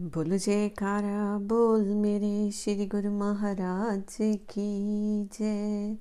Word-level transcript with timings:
बोल 0.00 0.38
जयकारा, 0.38 1.38
बोल 1.38 1.82
मेरे 1.82 2.50
श्री 2.50 2.86
गुरु 2.86 3.10
महाराज 3.10 4.16
की 4.20 5.24
जय। 5.24 5.96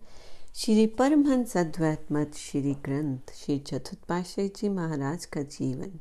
श्री 0.56 0.88
परमहंस 0.88 1.58
अद्वैत 1.58 2.12
मत, 2.12 2.36
श्री 2.36 2.74
ग्रंथ, 2.74 3.34
श्री 3.36 3.60
चतुर्थ 3.60 3.98
पाशाही 4.10 4.48
जी 4.48 4.70
महाराज 4.70 5.26
का 5.26 5.42
जीवन। 5.42 6.00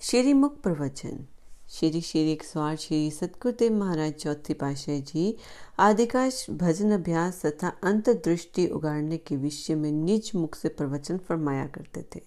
श्री 0.00 0.32
मुख 0.32 0.60
प्रवचन। 0.60 1.26
श्री 1.70 2.00
श्री 2.00 2.32
एक 2.32 2.44
स्वार 2.44 2.76
श्री 2.76 3.10
सतगुरुदेव 3.10 3.72
महाराज 3.72 4.12
चौथी 4.12 4.54
पाशाह 4.54 5.00
जी 5.00 5.36
आदिकाश 5.78 6.46
भजन 6.50 6.90
अभ्यास 6.90 7.46
तथा 7.46 7.68
अंतर्दृष्टि 7.68 8.66
उगाड़ने 8.66 9.16
के 9.16 9.36
विषय 9.36 9.74
में 9.74 9.92
निज 9.92 10.32
मुख 10.34 10.54
से 10.54 10.68
प्रवचन 10.68 11.18
फरमाया 11.18 11.66
करते 11.66 12.04
थे। 12.14 12.22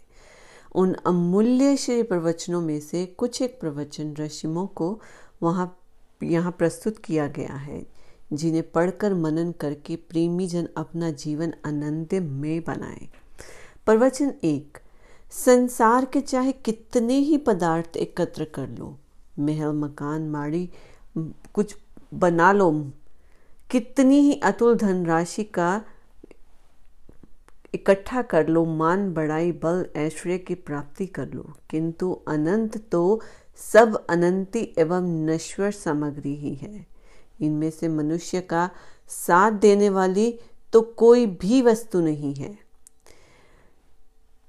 उन 0.75 0.93
अमूल्य 0.93 1.77
श्री 1.77 2.03
प्रवचनों 2.03 2.61
में 2.61 2.79
से 2.79 3.05
कुछ 3.05 3.41
एक 3.41 3.59
प्रवचन 3.59 4.13
रशिमों 4.15 4.65
को 4.67 5.01
वहाँ, 5.43 5.79
यहाँ 6.23 6.51
प्रस्तुत 6.51 6.97
किया 6.97 7.27
गया 7.27 7.55
है, 7.55 7.85
जिन्हें 8.33 8.71
पढ़कर 8.71 9.13
मनन 9.13 9.51
करके 9.51 9.95
प्रेमी 9.95 10.47
जन 10.47 10.67
अपना 10.77 11.09
जीवन 11.11 11.53
आनंदमय 11.65 12.59
बनाए। 12.59 13.07
प्रवचन 13.85 14.33
एक, 14.43 14.77
संसार 15.31 16.05
के 16.05 16.21
चाहे 16.21 16.51
कितने 16.51 17.17
ही 17.17 17.37
पदार्थ 17.37 17.97
एकत्र 17.97 18.45
कर 18.45 18.69
लो, 18.69 18.97
महल, 19.39 19.71
मकान, 19.73 20.29
माड़ी, 20.29 20.69
कुछ 21.53 21.75
बना 22.13 22.51
लो, 22.51 22.71
कितनी 23.71 24.19
ही 24.19 24.33
अतुल 24.33 24.75
धनराशि 24.75 25.43
का 25.43 25.81
इकट्ठा 27.73 28.21
कर 28.21 28.47
लो, 28.47 28.63
मान 28.65 29.13
बढ़ाई 29.13 29.51
बल, 29.53 29.85
ऐश्वर्य 29.95 30.37
की 30.37 30.55
प्राप्ति 30.55 31.05
कर 31.07 31.27
लो। 31.27 31.53
किंतु 31.69 32.11
अनंत 32.27 32.77
तो 32.91 33.21
सब 33.59 33.95
अनंती 34.09 34.63
एवं 34.79 35.07
नश्वर 35.25 35.71
सामग्री 35.71 36.35
ही 36.35 36.53
है। 36.55 36.85
इनमें 37.41 37.69
से 37.71 37.87
मनुष्य 37.89 38.41
का 38.41 38.69
साथ 39.09 39.51
देने 39.51 39.89
वाली 39.89 40.33
तो 40.73 40.81
कोई 40.97 41.25
भी 41.25 41.61
वस्तु 41.61 42.01
नहीं 42.01 42.33
है। 42.33 42.57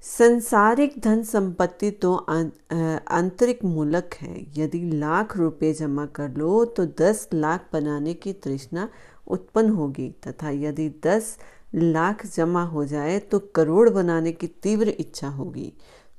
संसारिक 0.02 0.94
धन 1.00 1.22
संपत्ति 1.22 1.90
तो 2.02 2.14
आंतरिक 2.14 3.64
मूलक 3.64 4.14
है। 4.20 4.44
यदि 4.56 4.80
लाख 4.90 5.36
रुपए 5.36 5.72
जमा 5.72 6.06
कर 6.16 6.30
लो 6.30 6.64
तो 6.66 6.86
दस 7.00 7.28
लाख 7.34 7.68
बनाने 7.72 8.14
की 8.14 8.32
तृष्णा 8.34 8.88
उत्पन्न 9.26 9.70
होगी। 9.70 10.10
तथा 10.26 10.50
यदि 10.50 10.88
दस 11.04 11.36
लाख 11.74 12.24
जमा 12.26 12.62
हो 12.64 12.84
जाए 12.84 13.18
तो 13.18 13.38
करोड़ 13.54 13.88
बनाने 13.90 14.32
की 14.32 14.46
तीव्र 14.62 14.88
इच्छा 14.90 15.28
होगी। 15.28 15.72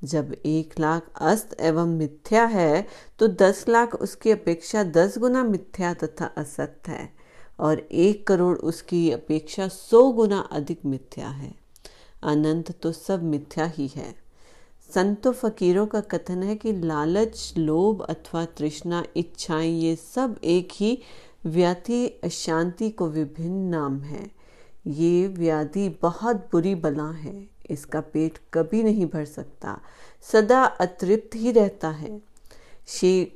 जब 0.03 0.33
एक 0.45 0.79
लाख 0.79 1.09
अस्त 1.21 1.55
एवं 1.61 1.97
मिथ्या 1.97 2.45
है 2.45 2.85
तो 3.19 3.27
दस 3.27 3.65
लाख 3.69 3.95
उसकी 3.95 4.31
अपेक्षा 4.31 4.83
दस 4.83 5.17
गुना 5.17 5.43
मिथ्या 5.43 5.93
तथा 5.93 6.25
असत्य 6.37 6.91
है 6.91 7.09
और 7.59 7.79
एक 7.79 8.25
करोड़ 8.27 8.57
उसकी 8.57 9.09
अपेक्षा 9.11 9.67
सौ 9.67 10.03
गुना 10.11 10.39
अधिक 10.51 10.85
मिथ्या 10.85 11.27
है। 11.27 11.53
अनंत 12.23 12.71
तो 12.81 12.91
सब 12.91 13.23
मिथ्या 13.23 13.65
ही 13.67 13.87
है। 13.87 14.13
संतो 14.89 15.31
फकीरों 15.31 15.85
का 15.85 15.99
कथन 16.01 16.43
है 16.43 16.55
कि 16.55 16.71
लालच, 16.73 17.53
लोभ 17.57 18.01
अथवा 18.01 18.45
तृष्णा, 18.57 19.03
इच्छाएँ 19.15 19.71
ये 19.71 19.95
सब 19.95 20.35
एक 20.43 20.69
ही 20.71 20.97
व्याधि 21.45 22.07
अशांति 22.23 22.89
को 22.89 23.07
विभिन्न 23.07 23.69
नाम 23.69 23.99
है। 24.01 24.29
ये 24.87 25.27
व्याधि 25.27 25.99
बहुत 26.01 26.35
बुरी 26.35 26.75
बला 26.75 27.11
है। 27.11 27.49
इसका 27.69 28.01
पेट 28.01 28.37
कभी 28.53 28.83
नहीं 28.83 29.05
भर 29.05 29.25
सकता। 29.25 29.81
सदा 30.31 30.63
अतृप्त 30.63 31.35
ही 31.35 31.51
रहता 31.51 31.89
है। 31.89 32.21
श्री 32.87 33.31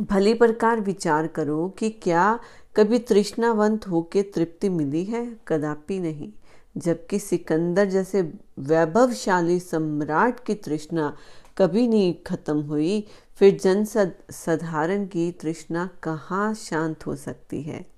भली 0.00 0.34
प्रकार 0.34 0.80
विचार 0.80 1.26
करो 1.26 1.68
कि 1.68 1.90
क्या 1.90 2.40
कभी 2.76 2.98
तृष्णावंत 2.98 3.88
होके 3.88 4.22
तृप्ति 4.22 4.68
मिली 4.68 5.04
है? 5.04 5.36
कदापि 5.48 5.98
नहीं। 5.98 6.32
जबकि 6.76 7.18
सिकंदर 7.18 7.84
जैसे 7.84 8.22
वैभवशाली 8.58 9.60
सम्राट 9.60 10.44
की 10.44 10.54
तृष्णा 10.54 11.16
कभी 11.58 11.88
नहीं 11.88 12.14
खत्म 12.26 12.60
हुई, 12.60 13.06
फिर 13.36 13.58
जन 13.58 13.84
साधारण 14.30 15.06
की 15.06 15.32
तृष्णा 15.32 15.88
कहाँ 16.02 16.54
शांत 16.54 17.06
हो 17.06 17.16
सकती 17.16 17.62
है? 17.62 17.93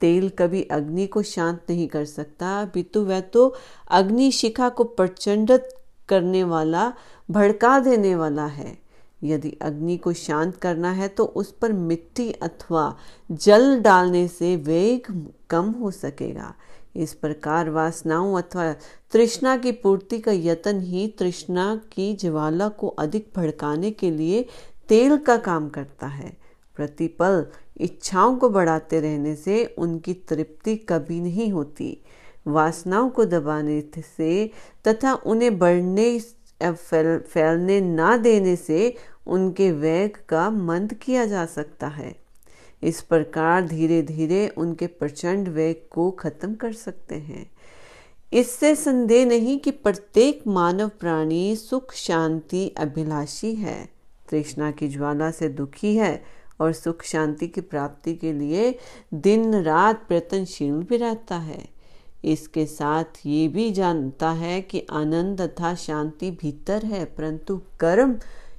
तेल 0.00 0.28
कभी 0.28 0.62
अग्नि 0.62 1.06
को 1.06 1.22
शांत 1.22 1.60
नहीं 1.70 1.88
कर 1.88 2.04
सकता। 2.04 2.64
बितु 2.64 3.04
वह 3.04 3.20
तो 3.20 3.54
अग्नि 3.90 4.30
शिखा 4.32 4.68
को 4.68 4.84
प्रचंडित 4.84 5.68
करने 6.08 6.44
वाला, 6.44 6.92
भड़का 7.30 7.78
देने 7.78 8.14
वाला 8.14 8.46
है। 8.46 8.76
यदि 9.24 9.50
अग्नि 9.62 9.96
को 9.96 10.12
शांत 10.12 10.56
करना 10.56 10.90
है 10.90 11.08
तो 11.08 11.24
उस 11.24 11.50
पर 11.52 11.72
मिट्टी 11.72 12.30
अथवा 12.32 12.96
जल 13.30 13.80
डालने 13.80 14.26
से 14.28 14.56
वेग 14.56 15.30
कम 15.50 15.70
हो 15.70 15.90
सकेगा। 15.90 16.54
इस 16.96 17.14
प्रकार 17.14 17.70
वासनाओं 17.70 18.36
अथवा 18.38 18.72
तृष्णा 19.12 19.56
की 19.56 19.72
पूर्ति 19.72 20.18
का 20.18 20.32
यत्न 20.32 20.80
ही 20.80 21.06
तृष्णा 21.08 21.74
की 21.92 22.12
ज्वाला 22.14 22.68
को 22.68 22.88
अधिक 22.88 23.30
भड़काने 23.36 23.90
के 23.90 24.10
लिए 24.10 24.46
तेल 24.88 25.16
का 25.16 25.36
काम 25.36 25.68
करता 25.68 26.06
है। 26.06 26.36
प्रतिपल 26.76 27.46
इच्छाओं 27.80 28.36
को 28.36 28.48
बढ़ाते 28.48 29.00
रहने 29.00 29.34
से 29.36 29.64
उनकी 29.78 30.14
तृप्ति 30.14 30.76
कभी 30.76 31.20
नहीं 31.20 31.52
होती। 31.52 31.98
वासनाओं 32.46 33.10
को 33.10 33.24
दबाने 33.24 33.80
से 34.18 34.50
तथा 34.88 35.14
उन्हें 35.14 35.58
बढ़ने 35.58 36.20
फैल, 36.62 37.18
फैलने 37.18 37.80
ना 37.80 38.16
देने 38.16 38.56
से 38.56 38.94
उनके 39.26 39.70
वेग 39.72 40.16
का 40.28 40.50
मंद 40.50 40.94
किया 40.94 41.26
जा 41.26 41.46
सकता 41.46 41.86
है। 41.86 42.16
इस 42.82 43.00
प्रकार 43.00 43.66
धीरे 43.66 44.02
धीरे 44.02 44.48
उनके 44.48 44.86
प्रचंड 44.86 45.48
वेग 45.48 45.76
को 45.90 46.10
खत्म 46.10 46.54
कर 46.54 46.72
सकते 46.72 47.14
हैं। 47.14 47.50
इससे 48.32 48.74
संदेह 48.76 49.26
नहीं 49.26 49.58
कि 49.58 49.70
प्रत्येक 49.70 50.46
मानव 50.46 50.88
प्राणी 50.88 51.56
सुख 51.56 51.94
शांति 51.94 52.68
अभिलाषी 52.68 53.54
है। 53.54 53.88
तृष्णा 54.30 54.70
की 54.70 54.88
ज्वाला 54.88 55.30
से 55.30 55.48
दुखी 55.48 55.96
है 55.96 56.24
और 56.60 56.72
सुख 56.72 57.02
शांति 57.04 57.46
की 57.48 57.60
प्राप्ति 57.60 58.14
के 58.14 58.32
लिए 58.32 58.78
दिन 59.14 59.54
रात 59.54 60.04
प्रयत्नशील 60.08 60.82
भी 60.82 60.96
रहता 60.96 61.36
है। 61.36 61.64
इसके 62.24 62.66
साथ 62.66 63.26
ये 63.26 63.46
भी 63.48 63.70
जानता 63.70 64.30
है 64.30 64.60
कि 64.60 64.86
आनंद 64.90 65.40
तथा 65.40 65.74
शांति 65.74 66.30
भीतर 66.30 66.84
है, 66.84 67.04
परंतु 67.04 67.60
कर्म 67.80 68.16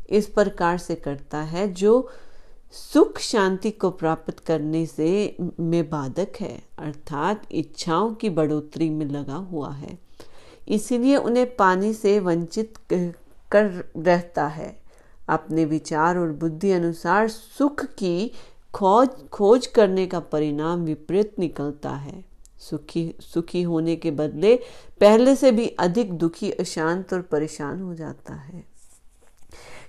इस 0.09 0.27
प्रकार 0.27 0.77
से 0.77 0.95
करता 0.95 1.41
है 1.41 1.67
जो 1.73 2.09
सुख 2.73 3.19
शांति 3.19 3.71
को 3.71 3.89
प्राप्त 3.89 4.39
करने 4.39 4.85
से 4.85 5.35
में 5.59 5.89
बाधक 5.89 6.39
है, 6.39 6.61
अर्थात 6.79 7.41
इच्छाओं 7.51 8.13
की 8.13 8.29
बढ़ोतरी 8.29 8.89
में 8.89 9.05
लगा 9.05 9.35
हुआ 9.35 9.71
है। 9.71 9.97
इसीलिए 10.67 11.15
उन्हें 11.15 11.55
पानी 11.55 11.93
से 11.93 12.19
वंचित 12.19 12.73
कर 12.91 13.91
रहता 13.97 14.47
है। 14.47 14.77
अपने 15.29 15.65
विचार 15.65 16.17
और 16.17 16.31
बुद्धि 16.31 16.71
अनुसार 16.71 17.27
सुख 17.27 17.85
की 17.85 18.31
खोज 18.73 19.09
खोज 19.29 19.67
करने 19.67 20.07
का 20.07 20.19
परिणाम 20.19 20.83
विपरीत 20.83 21.39
निकलता 21.39 21.89
है। 21.89 22.23
सुखी 22.57 23.13
सुखी 23.21 23.61
होने 23.61 23.95
के 23.95 24.11
बदले 24.11 24.55
पहले 24.99 25.35
से 25.35 25.51
भी 25.51 25.67
अधिक 25.67 26.13
दुखी, 26.13 26.51
अशांत 26.51 27.13
और 27.13 27.21
परेशान 27.21 27.81
हो 27.81 27.93
जाता 27.95 28.33
है। 28.33 28.63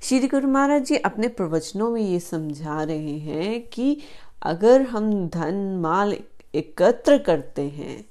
श्री 0.02 0.28
गुरु 0.28 0.48
महाराज 0.48 0.84
जी 0.84 0.96
अपने 0.96 1.28
प्रवचनों 1.28 1.90
में 1.90 2.02
ये 2.02 2.20
समझा 2.20 2.82
रहे 2.82 3.18
हैं 3.18 3.68
कि 3.68 3.96
अगर 4.42 4.82
हम 4.82 5.28
धन, 5.28 5.78
माल 5.80 6.16
एकत्र 6.54 7.18
करते 7.18 7.62
हैं, 7.62 8.04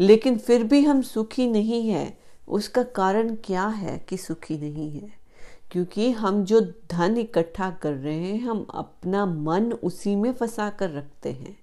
लेकिन 0.00 0.38
फिर 0.38 0.64
भी 0.64 0.84
हम 0.84 1.02
सुखी 1.02 1.46
नहीं 1.46 1.88
है, 1.88 2.18
उसका 2.48 2.82
कारण 2.82 3.34
क्या 3.34 3.66
है 3.66 4.06
कि 4.08 4.16
सुखी 4.16 4.58
नहीं 4.58 4.90
है? 4.90 5.23
क्योंकि 5.70 6.10
हम 6.10 6.44
जो 6.44 6.60
धन 6.90 7.16
इकट्ठा 7.16 7.70
कर 7.70 7.92
रहे 7.92 8.18
हैं, 8.18 8.40
हम 8.40 8.66
अपना 8.74 9.26
मन 9.26 9.72
उसी 9.72 10.16
में 10.16 10.32
फंसा 10.32 10.70
कर 10.70 10.90
रखते 10.90 11.32
हैं। 11.32 11.58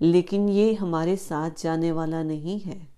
लेकिन 0.00 0.48
ये 0.48 0.74
हमारे 0.74 1.16
साथ 1.16 1.50
जाने 1.62 1.92
वाला 1.92 2.22
नहीं 2.22 2.60
है। 2.60 2.88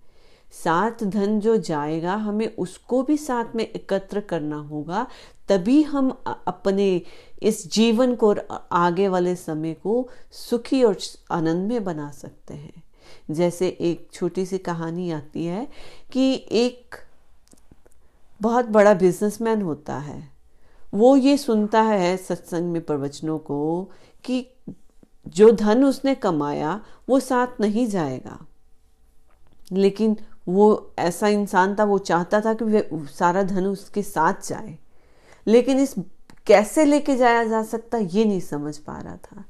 साथ 0.52 1.04
धन 1.04 1.40
जो 1.40 1.56
जाएगा, 1.56 2.14
हमें 2.14 2.56
उसको 2.56 3.02
भी 3.02 3.16
साथ 3.16 3.44
में 3.54 3.64
एकत्र 3.64 4.20
करना 4.20 4.56
होगा, 4.56 5.06
तभी 5.48 5.82
हम 5.82 6.10
अपने 6.46 7.02
इस 7.42 7.72
जीवन 7.72 8.14
को 8.14 8.28
और 8.28 8.66
आगे 8.72 9.08
वाले 9.08 9.36
समय 9.36 9.74
को 9.74 10.08
सुखी 10.32 10.82
और 10.82 10.96
आनंद 11.30 11.68
में 11.68 11.84
बना 11.84 12.10
सकते 12.10 12.54
हैं। 12.54 12.82
जैसे 13.30 13.68
एक 13.68 14.08
छोटी 14.12 14.46
सी 14.46 14.58
कहानी 14.58 15.10
आती 15.10 15.46
है 15.46 15.68
कि 16.12 16.46
एक 16.52 16.94
बहुत 18.42 18.64
बड़ा 18.64 18.94
बिजनेसमैन 18.94 19.62
होता 19.62 19.98
है। 19.98 20.39
वो 20.94 21.16
ये 21.16 21.36
सुनता 21.36 21.82
है 21.82 22.16
सत्संग 22.16 22.72
में 22.72 22.82
प्रवचनों 22.82 23.38
को 23.38 23.90
कि 24.24 24.48
जो 25.28 25.52
धन 25.52 25.84
उसने 25.84 26.14
कमाया, 26.14 26.84
वो 27.08 27.20
साथ 27.20 27.46
नहीं 27.60 27.86
जाएगा। 27.86 28.46
लेकिन 29.72 30.16
वो 30.48 30.94
ऐसा 30.98 31.28
इंसान 31.28 31.76
था, 31.78 31.84
वो 31.84 31.98
चाहता 31.98 32.40
था 32.40 32.54
कि 32.54 32.64
वे 32.64 32.90
सारा 32.94 33.42
धन 33.42 33.66
उसके 33.66 34.02
साथ 34.02 34.34
जाए। 34.48 34.78
लेकिन 35.46 35.78
इस 35.78 35.94
कैसे 36.46 36.84
लेके 36.84 37.16
जाया 37.16 37.44
जा 37.44 37.62
सकता, 37.62 37.98
ये 37.98 38.24
नहीं 38.24 38.40
समझ 38.40 38.78
पा 38.78 38.98
रहा 38.98 39.16
था। 39.16 39.44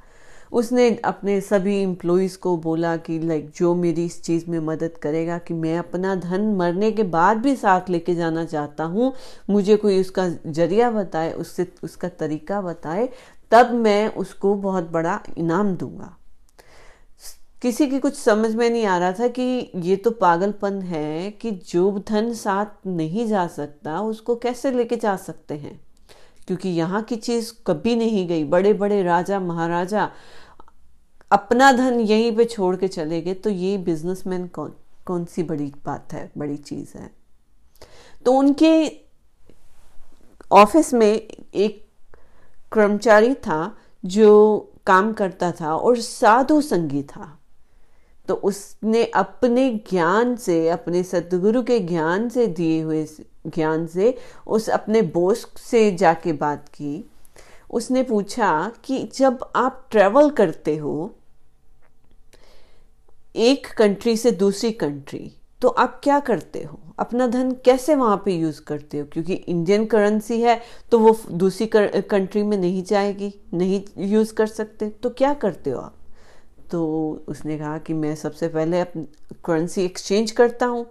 उसने 0.53 0.89
अपने 1.05 1.41
सभी 1.41 1.77
एम्प्लॉयज़ 1.83 2.39
को 2.39 2.57
बोला 2.57 2.97
कि 2.97 3.19
लाइक 3.19 3.51
जो 3.57 3.75
मेरी 3.75 4.05
इस 4.05 4.23
चीज़ 4.23 4.51
में 4.51 4.59
मदद 4.59 4.97
करेगा 5.03 5.39
कि 5.39 5.55
मैं 5.55 5.79
अपना 5.79 6.15
धन 6.15 6.55
मरने 6.55 6.93
के 6.93 7.03
बाद 7.03 7.37
भी 7.37 7.57
साथ 7.57 7.91
लेके 7.91 8.15
जाना 8.15 8.45
चाहता 8.45 8.85
हूँ, 8.85 9.13
मुझे 9.51 9.77
कोई 9.77 10.01
उसका 10.01 10.29
ज़रिया 10.47 10.91
बताए, 10.91 11.33
उससे, 11.33 11.73
उसका 11.83 12.09
तरीका 12.09 12.61
बताए, 12.61 13.09
तब 13.51 13.71
मैं 13.71 14.15
उसको 14.15 14.55
बहुत 14.55 14.91
बड़ा 14.91 15.21
इनाम 15.39 15.77
दूँगा। 15.77 16.17
किसी 17.63 17.87
की 17.87 17.99
कुछ 17.99 18.15
समझ 18.15 18.55
में 18.55 18.71
नहीं 18.71 18.87
आ 18.87 18.99
रहा 18.99 19.13
था 19.13 19.29
कि 19.29 19.71
ये 19.77 19.97
तो 19.97 20.11
पागलपन 20.11 20.81
है 20.83 21.31
कि 21.31 21.51
जो 21.51 22.05
धन 22.09 22.33
साथ 22.35 22.87
नहीं 22.87 23.27
जा 23.27 23.47
सकता, 23.47 24.01
उसको 24.01 24.37
कैसे 24.37 24.71
लेके 24.71 24.97
जा 24.97 25.17
सकते 25.17 25.55
हैं? 25.55 25.90
क्योंकि 26.51 26.69
यहाँ 26.69 27.03
की 27.03 27.17
चीज़ 27.17 27.53
कभी 27.67 27.97
नहीं 27.97 28.29
गई। 28.29 28.45
बड़े 28.45 28.73
बड़े 28.73 29.03
राजा, 29.03 29.41
महाराजा 29.41 30.11
अपना 31.31 31.73
धन 31.73 32.01
यहीं 32.01 32.37
पे 32.37 32.45
छोड़ 32.45 32.77
के 32.77 32.89
चले 32.89 33.21
गए। 33.21 33.35
तो 33.35 33.51
ये 33.51 33.79
बिजनेसमैन 33.79 34.47
कौन 34.47 34.73
कौन 35.07 35.25
सी 35.25 35.43
बड़ी 35.43 35.73
बात 35.85 36.13
है, 36.13 36.33
बड़ी 36.39 36.57
चीज़ 36.57 36.99
है। 36.99 37.11
तो 38.25 38.33
उनके 38.33 39.01
ऑफ़िस 40.53 40.95
में 40.95 41.29
एक 41.55 41.89
कर्मचारी 42.73 43.35
था 43.35 43.77
जो 44.05 44.73
काम 44.87 45.13
करता 45.13 45.53
था 45.53 45.77
और 45.77 45.99
साधु 45.99 46.61
संगी 46.61 47.03
था। 47.03 47.39
तो 48.29 48.35
उसने 48.35 49.05
अपने 49.05 49.71
ज्ञान 49.91 50.37
से, 50.37 50.69
अपने 50.69 51.03
सदगुरु 51.03 51.63
के 51.63 51.79
ज्ञान 51.79 52.29
से 52.29 52.47
दिए 52.47 52.83
हुए 52.83 53.07
ज्ञान 53.47 53.87
से, 53.87 54.17
उस 54.47 54.69
अपने 54.71 55.03
बोस 55.03 55.47
से 55.61 55.91
जाके 55.97 56.33
बात 56.33 56.69
की। 56.69 57.05
उसने 57.71 58.03
पूछा 58.03 58.51
कि 58.85 59.03
जब 59.15 59.45
आप 59.57 59.87
ट्रेवल 59.91 60.31
करते 60.31 60.77
हो, 60.77 61.15
एक 63.37 63.67
कंट्री 63.79 64.17
से 64.17 64.31
दूसरी 64.31 64.71
कंट्री 64.73 65.31
तो 65.63 65.69
आप 65.69 66.01
क्या 66.05 66.19
करते 66.21 66.63
हो? 66.63 66.79
अपना 66.99 67.27
धन 67.27 67.51
कैसे 67.65 67.95
वहाँ 67.95 68.17
पे 68.25 68.33
यूज़ 68.33 68.61
करते 68.63 68.99
हो? 68.99 69.05
क्योंकि 69.13 69.35
इंडियन 69.35 69.85
करेंसी 69.87 70.41
है 70.41 70.61
तो 70.93 70.99
वो 70.99 71.17
दूसरी 71.31 71.71
कंट्री 71.75 72.43
में 72.43 72.57
नहीं 72.57 72.83
जाएगी, 72.85 73.33
नहीं 73.55 73.83
यूज़ 73.99 74.33
कर 74.35 74.47
सकते। 74.47 74.89
तो 74.89 75.11
क्या 75.11 75.33
करते 75.35 75.71
हो 75.71 75.81
आप? 75.81 75.97
तो 76.71 77.25
उसने 77.29 77.59
कहा 77.59 77.77
कि 77.79 77.95
मैं 77.95 78.15
सबसे 78.15 78.49
पहले 78.49 78.81
अपनी 78.81 79.07
करेंसी 79.45 79.85
एक्सचेंज 79.85 80.31
करता 80.31 80.67
हूँ। 80.67 80.87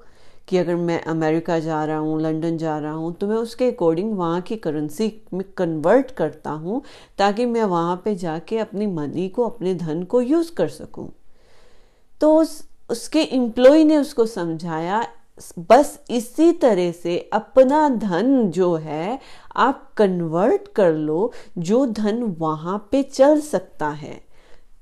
कि 0.50 0.58
अगर 0.58 0.76
मैं 0.76 1.02
अमेरिका 1.02 1.60
जा 1.60 1.86
रहा 1.86 1.98
हूँ, 1.98 2.22
लंदन 2.22 2.58
जा 2.58 2.78
रहा 2.80 2.92
हूँ 2.92 3.14
तो 3.14 3.28
मैं 3.28 3.36
उसके 3.36 3.72
अकॉर्डिंग 3.72 4.18
वहाँ 4.18 4.42
की 4.42 4.56
करेंसी 4.56 5.22
में 5.34 5.44
कन्वर्ट 5.58 6.12
करता 6.12 6.52
हूँ, 6.52 6.82
ताकि 7.18 7.46
मैं 7.46 7.64
वहाँ 7.64 8.02
पे 8.06 8.16
जाके 8.16 8.58
अपनी 8.58 8.88
मनी 8.88 9.30
को, 9.30 9.44
अपने 9.44 9.74
धन 9.76 10.04
को 10.04 10.22
यूज़ 10.22 10.54
कर 10.54 10.68
सकूँ। 10.68 11.10
तो 12.22 12.36
उस, 12.36 12.64
उसके 12.90 13.22
एम्प्लॉय 13.22 13.84
ने 13.84 13.98
उसको 13.98 14.26
समझाया, 14.26 15.08
बस 15.60 16.00
इसी 16.10 16.52
तरह 16.52 16.92
से 16.92 17.30
अपना 17.34 17.90
धन 17.90 18.52
जो 18.52 18.76
है, 18.76 19.20
आप 19.56 19.94
कन्वर्ट 19.98 20.68
कर 20.76 20.94
लो, 20.94 21.32
जो 21.58 21.86
धन 21.86 22.24
वहाँ 22.40 22.90
पे 22.92 23.04
चल 23.04 23.40
सकता 23.40 23.90
है। 23.90 24.22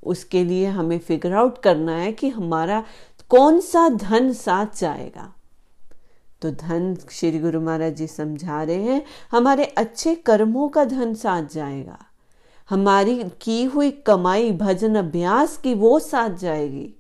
उसके 0.04 0.44
लिए 0.44 0.68
हमें 0.68 1.00
फिगर 1.00 1.34
आउट 1.34 1.58
करना 1.58 1.96
है 1.96 2.12
कि 2.12 2.30
हमारा 2.30 2.84
कौन 3.30 3.60
सा 3.60 3.90
धन 3.90 4.34
साथ 4.34 4.80
जाएगा। 4.80 5.34
तो 6.42 6.52
धन 6.52 6.98
श्री 7.12 7.40
गुरु 7.40 7.62
महाराज 7.62 7.96
जी 7.96 8.08
समझा 8.08 8.64
रहे 8.64 8.76
हैं, 8.76 9.04
हमारे 9.32 9.66
अच्छे 9.66 10.16
कर्मों 10.16 10.70
का 10.70 10.86
धन 10.86 11.14
साथ 11.14 11.44
जाएगा। 11.44 11.98
हमारी 12.70 13.24
की 13.42 13.64
हुई 13.64 13.92
कमाई, 13.92 14.52
भजन, 14.52 14.96
अभ्यास 14.96 15.58
की 15.58 15.74
वो 15.74 16.00
साथ 16.00 16.30
जाएगी। 16.30 16.94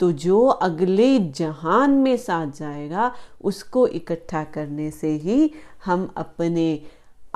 तो 0.00 0.12
जो 0.12 0.46
अगले 0.46 1.18
जहान 1.18 1.90
में 1.90 2.16
साथ 2.16 2.46
जाएगा, 2.46 3.14
उसको 3.40 3.86
इकट्ठा 3.86 4.44
करने 4.44 4.90
से 4.90 5.08
ही 5.08 5.50
हम 5.84 6.14
अपने 6.16 6.82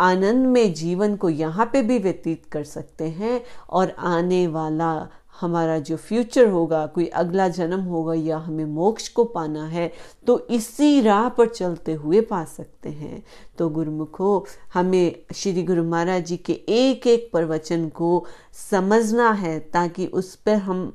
आनंद 0.03 0.47
में 0.47 0.73
जीवन 0.75 1.17
को 1.17 1.29
यहाँ 1.31 1.71
पे 1.73 1.83
भी 1.83 1.99
व्यतीत 1.99 2.47
कर 2.53 2.65
सकते 2.65 3.09
हैं 3.11 3.41
और 3.71 3.95
आने 3.99 4.47
वाला 4.47 5.09
हमारा 5.41 5.79
जो 5.79 5.97
फ्यूचर 5.97 6.49
होगा, 6.49 6.85
कोई 6.87 7.07
अगला 7.07 7.49
जन्म 7.49 7.81
होगा 7.83 8.15
या 8.15 8.37
हमें 8.39 8.65
मोक्ष 8.65 9.09
को 9.09 9.25
पाना 9.25 9.67
है 9.67 9.91
तो 10.27 10.39
इसी 10.51 11.01
राह 11.01 11.29
पर 11.29 11.49
चलते 11.49 11.93
हुए 11.95 12.21
पा 12.21 12.45
सकते 12.47 12.89
हैं। 12.89 13.23
तो 13.59 13.69
गुरुमुखो, 13.69 14.47
हमें 14.75 15.15
श्री 15.35 15.63
गुरु 15.63 15.85
महाराज 15.85 16.27
जी 16.27 16.37
के 16.37 16.53
एक 16.53 17.07
एक 17.07 17.29
प्रवचन 17.33 17.89
को 17.89 18.25
समझना 18.71 19.31
है 19.33 19.59
ताकि 19.73 20.07
उस 20.07 20.35
पर 20.37 20.57
हम 20.59 20.93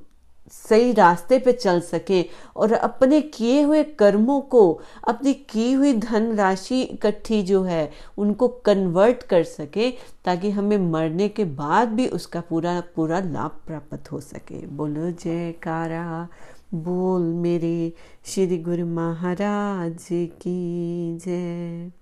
सही 0.52 0.92
रास्ते 0.92 1.40
पे 1.40 1.52
चल 1.52 1.80
सके 1.80 2.26
और 2.58 2.72
अपने 2.74 3.22
किए 3.22 3.62
हुए 3.62 3.84
कर्मों 3.84 4.42
को, 4.42 4.82
अपनी 5.08 5.34
की 5.34 5.72
हुई 5.72 5.94
धन 5.94 6.36
राशि 6.36 6.82
इकट्ठी 6.82 7.44
जो 7.44 7.64
है, 7.64 7.92
उनको 8.18 8.48
कन्वर्ट 8.48 9.24
कर 9.24 9.44
सके 9.44 9.92
ताकि 10.26 10.50
हमें 10.50 10.78
मरने 10.78 11.30
के 11.30 11.46
बाद 11.46 11.88
भी 11.88 12.08
उसका 12.08 12.42
पूरा 12.42 12.84
पूरा 12.96 13.20
लाभ 13.20 13.52
प्राप्त 13.68 14.12
हो 14.12 14.20
सके। 14.20 14.68
बोलो, 14.68 15.12
जयकारा। 15.12 16.28
बोल 16.74 17.22
मेरे 17.22 17.94
श्री 18.26 18.58
गुरु 18.58 18.86
महाराज 18.86 20.08
की 20.12 21.18
जय। 21.18 21.98